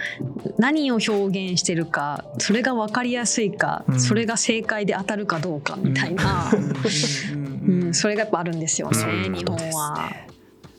[0.59, 4.01] 何を表現してるかそれが分かりやすいか、うん。
[4.01, 6.51] それが正解で当たるかどうかみたいな、
[7.33, 7.85] うん。
[7.87, 7.95] うん。
[7.95, 8.91] それがやっぱあるんですよ。
[8.91, 9.35] ね、うん。
[9.35, 10.28] 日本は。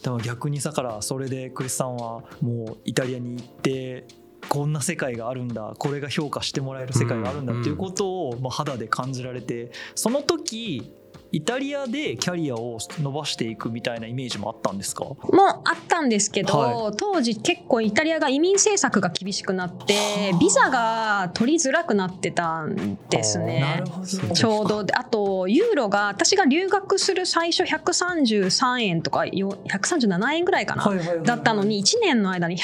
[0.02, 4.06] だから逆にさからそれでクリスさんはもうイタリアに行って
[4.48, 10.92] こんな世界があるんだこれが評価してもらえる世界があるんだっていうことをまあ肌で感じられてその時
[11.32, 15.06] イタリアでキャリアを伸ばしていくみたいなイメージもあったんですか？
[15.06, 15.18] も
[15.64, 20.38] あったんですけど、は当時結構イタリアが移民政策が厳しくなってはあ。
[20.40, 23.84] ビザが取りづらくなってたんですね。
[24.28, 30.92] ほちょうどであとユーロが私が留学する最初133円とかよ137円ぐらいかな、
[31.24, 32.64] だったのに1年の間にうわ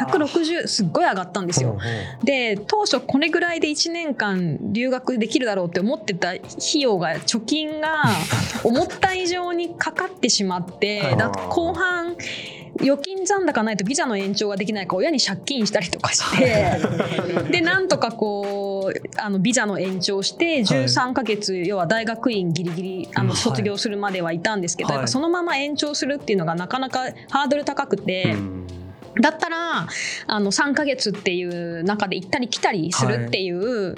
[0.00, 0.06] ー。
[0.10, 1.78] 140160すっごい上がったんですよ。
[2.24, 6.42] で当初これぐらいで1年間留学できるだろうって思ってた費
[6.80, 8.04] 用が貯金が
[8.64, 11.16] 思った以上にかかってしまってはい。
[11.16, 12.16] だ後半
[12.80, 16.78] 預金残高ないとビザの延長ができないから親に借金したりとかして
[17.50, 24.96] でなんとかこうあのビザの延長して13ヶ月、要は大学院ギリギリあうんの卒業するまではいたんですけど、はい。
[24.96, 28.34] やっぱそのまま延長するっていうのがなかなかハードル高くて。
[28.34, 28.59] うん
[29.18, 29.88] だったら
[30.26, 33.96] あの3ヶ月っていう中で行ったり来たりするっていう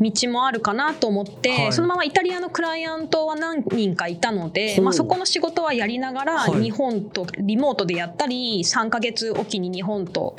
[0.00, 1.72] 道もあるかなと思って、はい。
[1.72, 6.62] そのままイタリアのクライアントは何人かいたので、ほうまあ、そこの仕事はやりながらはい。
[6.62, 10.36] 日本とリモートでやったり3ヶ月おきに日本と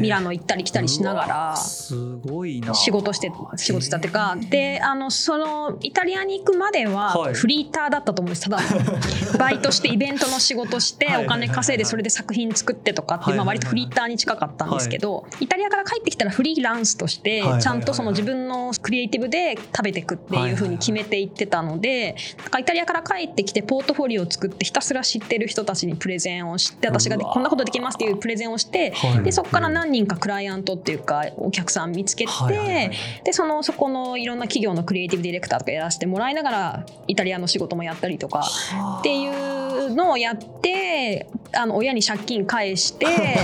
[0.00, 1.56] ミラノ行ったり来たりしながら。
[1.56, 2.74] すごいな。
[2.74, 7.34] 仕事して仕事したっていうかであのそのイタリアに行くまでははい。
[7.34, 8.42] フリーターだったと思うんです。
[8.42, 8.58] ただ
[9.32, 11.24] のバイトしてイベントの仕事してはい。
[11.24, 29.22] お金稼いでそれで作品作ってとかってまあはいはいはい割とフリーターに近かったんですけどイタリアから帰ってきたらフリーランスとしてちゃんとその自分のクリエイティブで食べていくっていうふうに決めていってたのでだからイタリアから帰ってきてポートフォリオを作ってひたすら知ってる人たちにプレゼンをして私がこんなことできますっていうプレゼンをしてはい。
[29.22, 32.90] でそこから何人かクライアントっていうかお客さん見つけて、
[33.24, 38.46] でそのそこのいろんな企業のクリエイティブディレクターとかやらせてもらいながらイタリアの仕事もやったりとか
[39.00, 43.06] っていうのをやってあの親に借金返して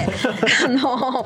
[0.64, 1.24] あの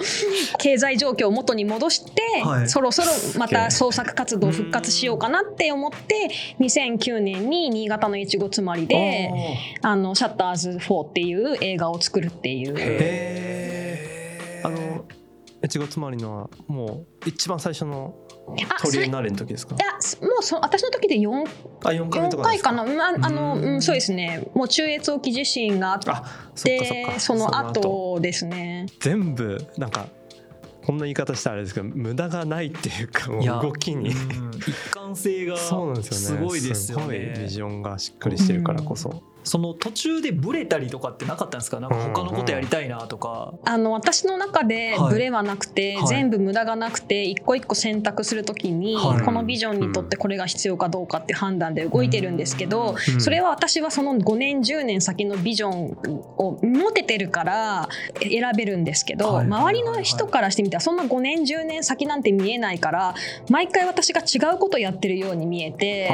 [0.58, 2.68] 経済状況を元に戻して、はい。
[2.68, 3.08] そろそろ
[3.38, 9.30] また創作活動を復活しようかなって思って2009年に新潟の越後つまりで
[9.82, 12.74] 「あのシャッターズ4」っていう映画を作るっていう。
[12.78, 14.66] へー。
[14.66, 15.04] あの
[15.62, 18.14] 越後つまりのはもう一番最初の
[18.46, 19.76] あそれいトリエンナーレの時ですか？
[19.78, 19.92] や
[20.26, 21.48] もうそ私の時で 4,
[21.84, 23.64] あ4回目と4かです回かな、まああのうん。
[23.64, 24.46] うん、そうですね。
[24.54, 27.20] もう中越沖地震があっあそっかそってか。
[27.20, 28.86] その後ですね。
[29.00, 30.08] 全部なんか
[30.84, 34.10] こんな言い方したらあれですけど無駄がないっていうかもう動きに。
[34.10, 36.02] うん一貫性がすよね。
[36.04, 41.78] すごいですよすごいビねジョンがしっかりしてるからこそ、その途中でブレたりとかってなかったんですか？
[41.78, 45.12] なんか他のことやりたいなとか、あの私の中ではい。
[45.12, 46.06] ブレはなくて、はい。
[46.08, 49.22] 全部無駄がなくて一個一個選択するときに、はい。
[49.22, 53.20] このビジョンにとってこれが必要かどうかって判断で動いてるんですけど、うん。
[53.20, 55.90] それは私はその5年10年先のビジョン
[56.38, 57.88] を持ててるから
[58.22, 59.46] 選べるんですけど、はい。
[59.46, 63.14] 周りの人からしてみたらそんな5年10年先なんて見えないから
[63.50, 66.08] 毎回私が違うことやってるように見えて。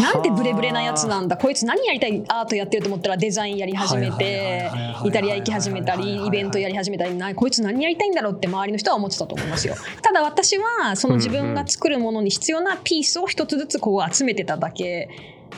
[0.00, 4.70] なんてブレブレなやつなんだこいつ何やりたいアートやってると思ったらデザインやり始めて
[5.04, 9.74] イタリア行き始めたりイベントやり始めたりなこいつ何やりたいんだろうって周りの人は思ってたと思いますよ。
[10.02, 15.08] ただ私はその自分が作るものに必要なピースを一つずつこう集めてただけ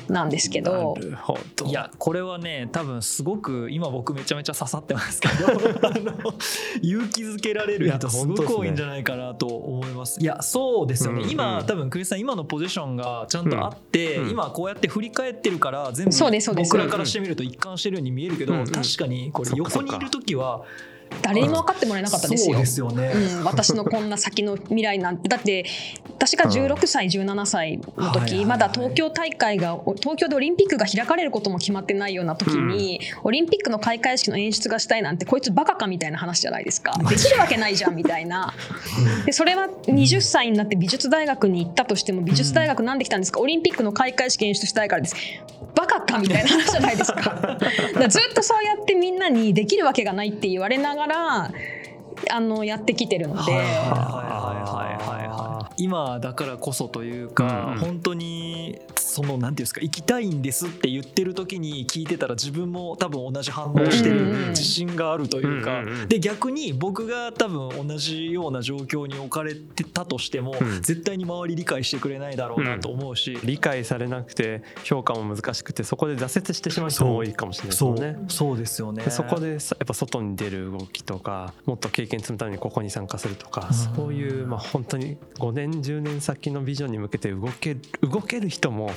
[0.08, 0.96] なんですけど。
[1.66, 5.34] いやこれはね多分すごく今僕めちゃめちゃ刺さってますけど。
[6.82, 10.20] 勇気づけられる人すごく多いんじゃないかなと思います。
[10.20, 11.30] いやそうですよね、うんうん。
[11.30, 16.12] 今多分クリスさん今のポジションがちゃんとあって、うん今こうやって振り返ってるから全部
[16.54, 20.62] 僕らからしてみると一貫してるように見えるけど、確かにこれ横にいる時は
[21.20, 22.54] 誰にも分かってもらえなかったですよ。
[22.54, 25.28] そうですよね、うん、私のこんな先の未来なんて。
[25.28, 25.64] だって
[26.08, 36.92] 私が16歳17歳の時まだ東京大会が東京でオリンピックが開かれることも決まってないような時に、オリンピックの開会式の演出がしたいなんてこいつバカかみたいな話じゃないですか。
[37.08, 38.54] できるわけないじゃんみたいな。
[39.26, 43.40] でそれは20歳になって美術大学に行ったとしても美術大学なんで来たんですか？
[43.40, 45.16] オリンピックの開会式演出したいからです。
[45.74, 47.58] バカかみたいな話じゃないですか。
[48.08, 51.50] ずっとそうやってみんなにできるわけがないって言われながらがら
[52.30, 53.52] あのやってきてるので。
[53.52, 64.40] はいはいはいはいはいはい今だからこそというか、うん本当にそのなんていうんですか行きたいんですって言ってる時に聞いてたら自分も多分同じ反応してうんうんうん。
[64.42, 66.08] る自信があるというか、うんうんうん。
[66.08, 70.82] で逆に僕が多分同じような状況に置かれてたとしても、うん。
[70.82, 78.18] 絶対に周り理解してくれないだろうなと思うし、理解されなくて評価も難しくてそこで挫折してしまう人も多いかもしれないですね。
[78.28, 79.04] そうですよね。
[79.04, 83.74] でそこでさやっぱ外に出る動きとかもっと経験積むためにここに参加するとか、うん。
[83.74, 88.90] そういう、まあ、本当に5年10年先のビジョンに向けて動ける動ける人も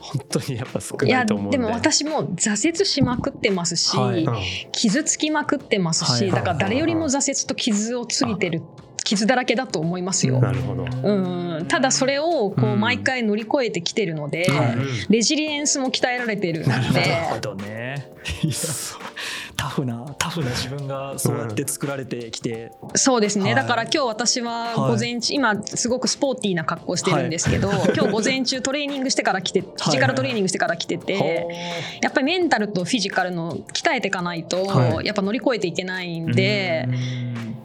[0.00, 1.58] 本当にやっぱ少ないと思うんで。
[1.58, 4.24] でも私も挫折しまくってますし、はい。
[4.24, 4.34] うん。
[4.72, 6.22] 傷つきまくってますし、はい。
[6.22, 6.30] はい。
[6.32, 8.62] だから誰よりも挫折と傷をついてる
[9.04, 10.38] 傷だらけだと思いますよ。
[10.40, 10.84] なるほど。
[10.84, 11.66] うん。
[11.66, 12.80] ただそれをこううん。
[12.80, 14.76] 毎回乗り越えてきてるので、はい。
[15.08, 18.12] レジリエンスも鍛えられてるのなるでほどね。
[19.58, 23.54] タフなタフな自分がそうやって作られてきて、そうですね、はい。
[23.56, 31.48] だから今日私は午前中、今すごくスポーティーな格好してるんですけど、今日午前中トレーニングしてから来てフィジカルトレーニングしてから来てて、
[32.00, 35.06] やっぱりメンタルとフィジカルの鍛えていかないと、はい。
[35.06, 36.88] やっぱ乗り越えていけないんで,、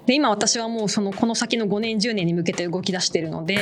[0.05, 3.55] で今私はもうそのこの先の5年10年に向けて動き出してるので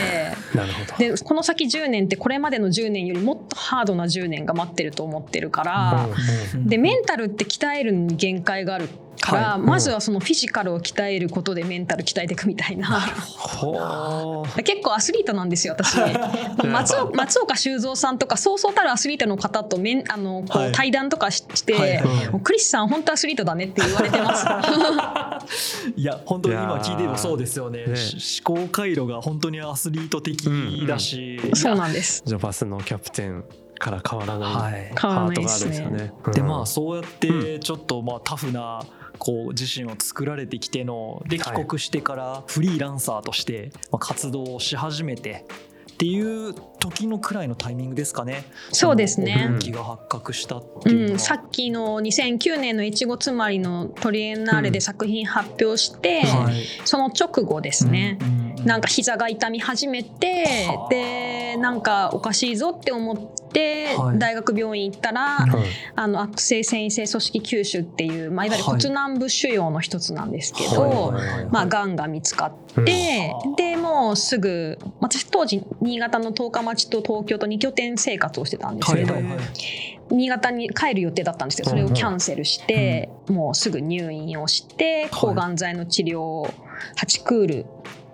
[0.55, 0.97] なるほど。
[0.97, 6.07] でこの先10年ってこれまでの10年よりもっとハードな10年が待ってると思ってるから。
[6.53, 12.87] うんでメンタルって鍛えるに限界があるから、はいまずはそのフィジカルを鍛えることでメンタル鍛えていくみたいな。
[13.37, 14.63] ほう。
[14.63, 15.97] 結構アスリートなんですよ私。
[16.65, 20.69] 松岡松岡修造さんとかそうそうたるアスリートの方とめんあのこはい。
[20.69, 21.97] う対談とかしして、はい。
[21.97, 22.03] はい
[22.43, 27.85] クリスさん本当アスリートだねって言われてます いや本当に今聞いてもそうですよね。
[27.85, 27.95] ね。
[27.95, 32.23] し思考回路が本当にアスリート的だし、そうなんです。
[32.25, 33.43] ジョバスのキャプテン
[33.77, 34.47] から変わらな
[34.79, 35.79] い、ハートがあないですね。
[35.79, 36.13] るんですよね。
[36.33, 36.47] でうん。
[36.47, 38.83] まあそうやってちょっとまあタフな
[39.19, 45.45] こう自身を作られてきてので帰国してからフリーランサーとしてまあ活動をし始めて
[46.01, 48.43] っていう時のくらいのタイミングですかね。
[48.71, 49.39] そうですね。
[49.43, 56.65] 病気が発覚したっていううん、さっきの2009年の越後つまりのトリエンナーレで作品発表して、はい。
[56.85, 60.89] その直後ですね、うんうんうんなんか膝が痛み始めてはあ。
[60.89, 63.40] でなんかおかしいぞって思って
[63.97, 64.19] はい。
[64.19, 65.51] 大学病院行ったら、うん
[65.95, 68.81] あの悪性繊維性組織吸収っていう、まあ、いわゆるはい。
[68.81, 71.13] 骨軟部腫瘍の一つなんですけど、
[71.51, 72.91] まあ、がんが見つかうんって、
[73.29, 79.15] はあでもうすぐ私当時新潟の十日町と東京と2拠点生活をしてたんですけど、
[80.09, 86.49] 新潟に帰る予定だったんですけどそれをキャンセルして、もうすぐ入院をして抗がん剤の治療を
[86.97, 87.65] 8クール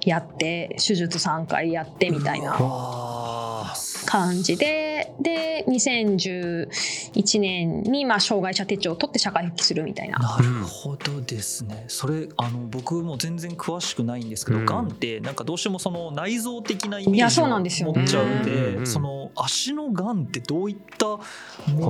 [0.06, 3.74] やって手術3回やってみたいなわ
[4.06, 4.87] 感じで
[5.20, 10.18] で2011年にまあ障害者手帳を取って社会復帰するみたいな。
[10.20, 11.86] なるほどですね。
[11.88, 14.66] それあの僕も全然詳しくないんですけど、うん。
[14.66, 17.92] がんってなんかどうしてもその内臓的なイメいやージをそうなんですよ。
[17.92, 21.22] ね持っちゃうんで、その足のがんってどういったも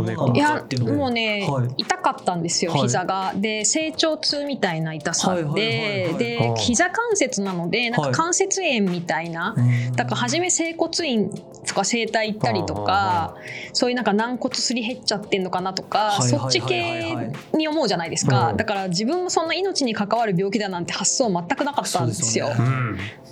[0.02, 1.70] のなのかっていうのもうね、はい。
[1.78, 2.82] 痛かったんですよ、はい。
[2.82, 3.34] 膝が。
[3.36, 11.30] で成長痛みたいな痛さはいはいはいではいで膝関節なのでなんかはい関節炎みたいな、うんだから初め整骨院
[11.66, 13.36] とか整体行ったりとああか
[13.74, 18.52] そういうなんか軟骨すり減っちゃってんのかなとかはいそっち系に思うじゃないですか。
[18.52, 18.58] うん。
[18.58, 22.50] だから自分もそんな命に関わる病気だなんて発想全くなかったんですよ。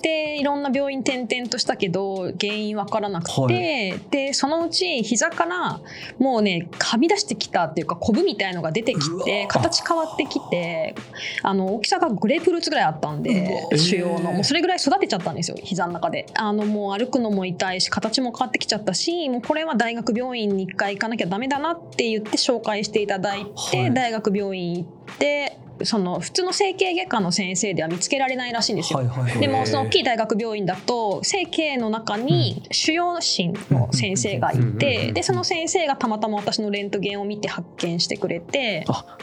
[0.02, 5.80] でいろんな病院転々としたけど原因わからなくて、はでそのうち膝から
[6.20, 10.96] もうねはみ出してきたっていうかコブみたいのが出てきて形変わってきて
[11.42, 14.32] あの大きさがグレープフルーツぐらいあったんうでわ腫瘍の。
[14.32, 16.28] えーもうそれぐらい育てちゃったんですよ膝の中で。
[16.36, 23.52] あのもう歩くのも痛いし形も変わってきちゃったしもうこれは大学病院に1回行かなきゃダメだなって言って紹介していただいて、
[23.82, 23.94] はい。
[23.94, 29.00] 大学病院行ってその普通の整形外科の先生では見つけられないらしいんですよ。
[29.00, 29.40] はいはいはい。
[29.40, 39.18] でもその大きい大学病院だと整形の中に腫瘍診の先生がいうんうんでその先生がたまたま私のレントゲンを見て発見してくれてあ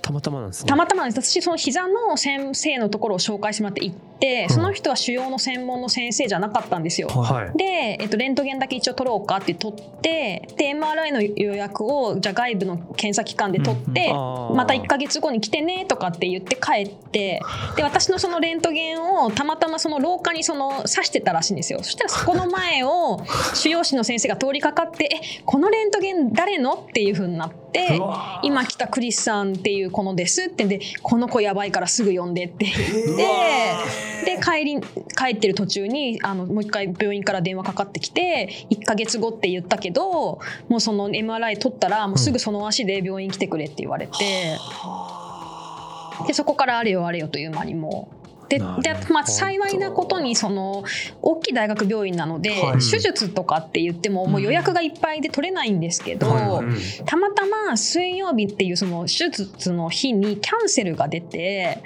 [0.00, 0.68] たまたまなんですね。
[0.68, 1.30] たまたまなんです。
[1.30, 3.96] 私その膝の先生のところを紹介してもらって行っ
[4.48, 7.08] その人は腫瘍の専門の先生じゃなかったんですよ。
[7.08, 7.56] はい。
[7.56, 17.40] で、えっと、レントゲンだけ一応取ろうかって取ってで MRI の予約をじゃあ外部の検査機関で取って、あーまた1か月後に来てねとかって言って帰って
[17.76, 23.22] で私のそのレントゲンをたまたまその廊下にその刺してたらしいんですよそしたらそこの前を
[23.54, 25.04] 腫瘍師の先生が通りかかって
[25.38, 44.58] 「えこのレントゲン誰の?」っていうふうになってうわ「今来たクリスさんっていうこのです」ってんで「この子やばいからすぐ呼んで」って言ってで帰り帰ってる途中にあのもう一回病院から電話かかってきて1か月後って言ったけどもうその MRI 取ったらもうすぐその足で病院来てくれって言われて、
[46.26, 48.18] でそこからあれよあれよという間にもう。
[48.48, 48.64] でで
[49.10, 50.82] まあ、幸いなことにその
[51.20, 52.78] 大きい大学病院なので、はい。
[52.78, 56.74] 手術とかって言ってももう予約がいっぱいで取れないんですけど、うん。
[57.04, 61.82] たまたま水曜日っていうその手術の日にキャンセルが出て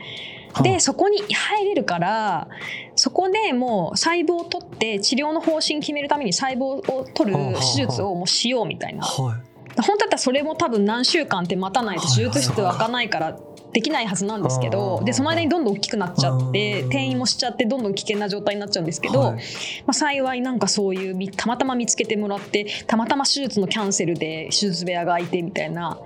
[0.61, 2.49] でそこに入れるから
[2.95, 9.05] そこでもう細胞を取って治療の方針決めるために細胞を取る手術をもうしようみたいな。
[9.05, 9.53] はい。
[9.81, 13.39] 本当だったらそれも多分何週間って待たないと手術室は開かないから
[13.73, 16.87] できないはずなんですけどでその間にどんどん大きくなっちゃってうん。
[16.89, 19.37] 転移もしちゃってどんどん危険な状態になっちゃうんですけど、はい。
[19.37, 19.41] ま
[19.89, 25.99] あ、幸いなんかそういうみたまたま見つけてもらってたまたま手術のキャンセルで手術部屋が空いてみたいな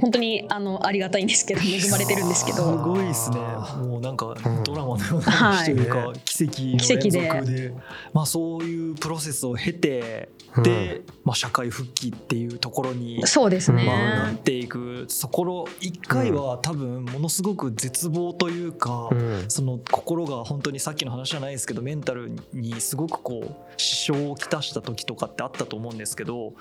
[0.00, 2.76] 本当にあのありがたいんですけど恵まれてるんですけすど。
[2.76, 3.38] ごいですね。
[3.40, 4.64] あもうなんかうん。
[4.64, 6.18] ドラマのような話というか、はい。
[6.24, 7.20] 奇跡の奇跡で。
[7.20, 7.74] 連続で。
[8.12, 10.28] まあ、そういうプロセスを経て
[10.62, 15.06] で、まあ、社会復帰っていうところに、そうですね、まあ、なっていく。
[15.08, 19.44] そころ一回は多分ものすごく絶望というか、うん。
[19.48, 26.52] その心が本当にさっきの話じゃないですけどメンタルにすごくこう支障をきたした時とかってあったと思うんですけど。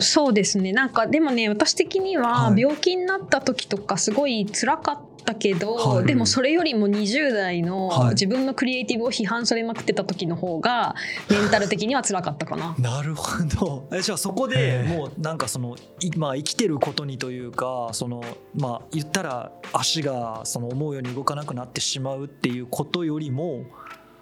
[0.00, 0.72] そうですね。
[0.72, 2.60] なんかでもね私的にははい。
[2.60, 6.06] 病気になった時とかすごい辛かったけど、はい。
[6.06, 8.10] でもそれよりも20代のはい。
[8.10, 10.94] 自分のクリエイティブを批判されまくってた時の方が
[11.30, 12.74] メンタル的には辛かったかな。
[12.78, 13.88] なるほど。
[13.92, 18.22] えじゃあそこでもうなんかそのいまあ生きてることにというかその
[18.54, 23.64] まあ言ったら足がその思うように動かなくなってしまうっていうことよりも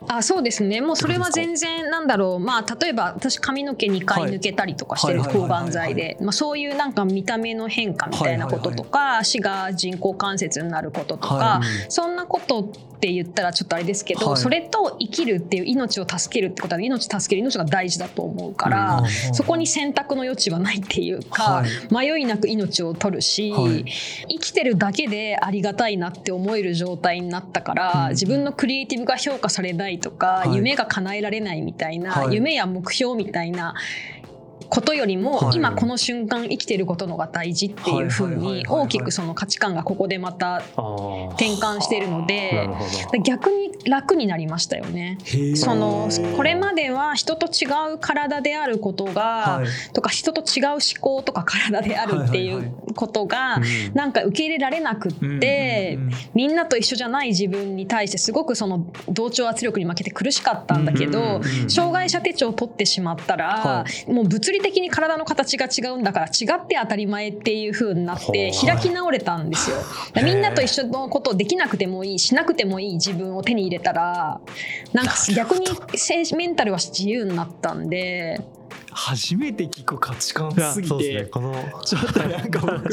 [0.08, 0.80] あそうですね。
[0.80, 2.38] もうそれは全然なんだろう。
[2.38, 6.16] まあ例えば私髪の毛2回抜けたりとかしてる抗がん剤で。
[6.20, 12.72] まあそういうなんか見た目の変化みたいなこととか足が人工関節になることとか、はそんなこと
[13.04, 14.40] って言ったらちょっとあれですけど、はい。
[14.40, 21.94] それと生きるっていう命を助けるってことは命助ける命が大事だと思うから、うんそこに選択の余地はないっていうか、はい。
[22.14, 23.84] 迷いなく命を取るし、はい。
[24.28, 28.10] 生きてるだけでありがたいなって思える状態になったから、うん。
[28.10, 30.56] 自分のクリエイティブが評価されないとか、はい。
[30.56, 32.34] 夢が叶えられないみたいな、はい。
[32.34, 33.74] 夢や目標みたいな
[34.74, 35.56] ことよりも、はい。
[35.56, 40.62] 今この瞬間生きてることのが大事っていうふうにはい大きくその価値観がここでまた
[41.34, 42.68] 転換してるのなで
[43.24, 45.18] 逆に楽になりましたよね。
[45.54, 49.22] そのーこれまでは人と違う体であることが、
[49.58, 49.92] はい。
[49.92, 53.94] とか人と違う思考とか体であるっていうことがうん。
[53.94, 55.98] なんか受け入れられなくって、
[56.34, 69.76] みんなと一緒じゃない自分に対してすごくその同調圧力に負けて苦しかったんだけど、障害者手帳を取ってしまったら、はもう物理的に体の形が違うんだから違って当たり前っていう風になって開き直れたんですよ。
[70.22, 74.40] みんなと一緒のことをできなくてもいいしなくてもいい自分を手に入れたら
[74.94, 75.66] なんか逆に
[76.36, 78.40] メンタルは自由になったんで。
[78.94, 81.24] 初めて聞く価値観すぎそうですね。
[81.24, 81.52] てこの
[81.84, 82.84] ちょっとなんか僕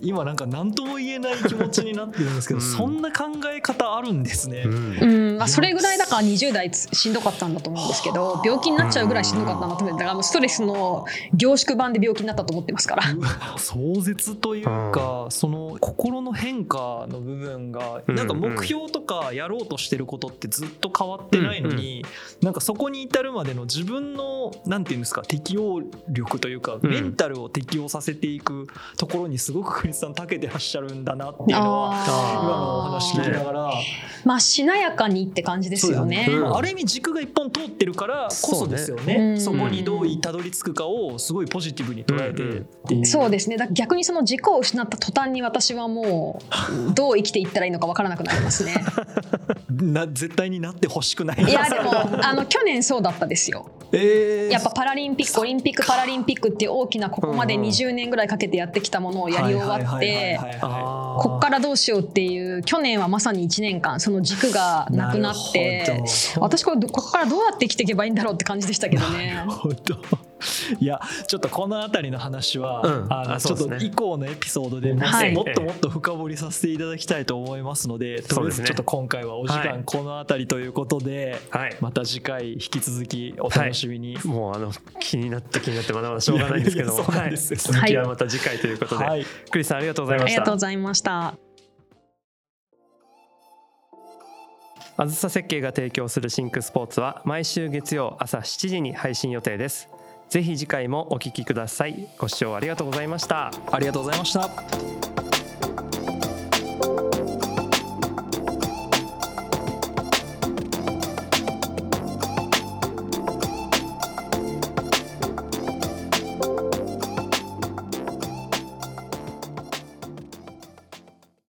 [0.00, 2.66] 今 なんか何とも言えない気持ちになってるんですけど、うん。
[2.66, 4.62] そんな考え方あるんですね。
[4.64, 4.98] うん。
[5.00, 5.38] うん。
[5.38, 9.96] まあ、それぐらいだから20代つしんどかったんだと思うんですけど病気になっちゃうぐらいしんどかったんだと思うん。
[9.98, 13.02] でだからもうストレスの凝縮版で病気になったと思ってますから。
[13.58, 22.04] 壮絶というか、その心の変化の部分がうんなんか目標とかやろうとしてることってずっと変わってないのに、
[22.42, 22.54] なん。
[22.54, 26.90] かそこに至るまでの自分のなんていうんですか適応力というか、うん。
[26.90, 33.72] メンタルを適応させていくところにすごくクリスさん長けてらっしゃるんだなっていうのは今のお話聞きながら、
[34.24, 36.28] まあしなやかにって感じですよね。
[36.28, 36.34] ね。
[36.34, 36.56] うん。
[36.56, 39.36] ある意味軸が一本通ってるからこそですよね。
[39.38, 39.60] そうね。
[39.60, 43.06] そこにどうたどり着くかをすごいポジティブに捉えてっていう。
[43.06, 43.56] そうですね。
[43.56, 46.40] だ逆にその軸を失った途端に私はも
[46.90, 48.74] う どう生きていったらいいのかわからなくなりますね。
[49.70, 51.42] な絶対になってほしくない。
[51.42, 51.92] いやでも
[52.24, 53.66] あの去年そうだったですよ。
[53.94, 54.50] えー。
[54.50, 57.68] やっぱパラリンピックオリンピック・パラリンピックっていう大きなここまでうんうん。
[57.68, 60.38] 20年ぐらいかけてやってきたものをやり終わって。
[60.60, 66.02] こっからどうしようっていう去年はまさに1年間その軸がなくなって
[66.38, 69.34] 私これここからどうやって生きていけばいいんだろうって感じでしたけどね。
[69.34, 69.50] なる。
[69.50, 69.96] ほど
[70.80, 73.12] いやちょっとこの辺りの話は、うん。
[73.12, 79.68] あのちょっと以降のエピソードでも,、はいもっともっと深掘りさせていただきたいと思いますのでとりあえずちょっと今回はお時はい。
[79.68, 81.76] 間この辺りということで、はい。
[81.80, 84.18] また次回引き続きお楽しみに。
[84.24, 89.24] もうあの気になって気になってまだまだしょうがないんですけど いやいやそうなんですよはい続きはまた次回ということで、はい。
[89.50, 90.34] クリスさんありがとうございました。
[90.34, 91.34] ありがとうございました。
[94.96, 99.88] あずさ設計が提供するシンクスポーツは毎週月曜朝7時に配信予定です
[100.28, 105.13] ぜひ次回もお聞きくださいご視聴ありがとうございましたありがとうございました。